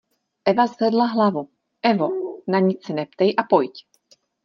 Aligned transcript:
Eva 0.51 0.65
zvedla 0.71 1.05
hlavu, 1.11 1.45
Evo, 1.91 2.09
na 2.51 2.65
nic 2.71 2.85
se 2.91 2.99
neptej 3.01 3.33
a 3.37 3.43
pojď. 3.53 3.87